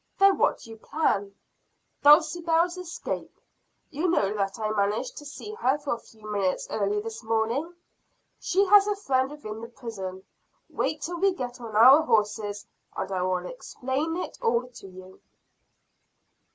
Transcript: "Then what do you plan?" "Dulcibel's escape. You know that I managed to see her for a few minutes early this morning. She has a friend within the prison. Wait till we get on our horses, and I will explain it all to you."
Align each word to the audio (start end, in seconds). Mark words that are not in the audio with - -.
"Then 0.17 0.39
what 0.39 0.57
do 0.57 0.71
you 0.71 0.77
plan?" 0.77 1.35
"Dulcibel's 2.03 2.75
escape. 2.75 3.39
You 3.91 4.07
know 4.07 4.33
that 4.33 4.57
I 4.57 4.71
managed 4.71 5.15
to 5.17 5.25
see 5.27 5.53
her 5.53 5.77
for 5.77 5.93
a 5.93 5.99
few 5.99 6.25
minutes 6.27 6.67
early 6.71 6.99
this 6.99 7.21
morning. 7.23 7.75
She 8.39 8.65
has 8.65 8.87
a 8.87 8.95
friend 8.95 9.29
within 9.29 9.61
the 9.61 9.67
prison. 9.69 10.23
Wait 10.71 11.03
till 11.03 11.19
we 11.19 11.35
get 11.35 11.61
on 11.61 11.75
our 11.75 12.01
horses, 12.01 12.65
and 12.97 13.11
I 13.11 13.21
will 13.21 13.45
explain 13.45 14.17
it 14.17 14.39
all 14.41 14.69
to 14.69 14.87
you." 14.87 15.21